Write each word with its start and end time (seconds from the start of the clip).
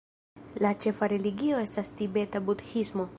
La 0.65 0.71
ĉefa 0.85 1.09
religio 1.13 1.61
estas 1.67 1.93
tibeta 2.01 2.45
budhismo. 2.51 3.07